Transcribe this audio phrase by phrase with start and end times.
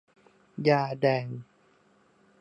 [0.67, 1.27] ยาแดง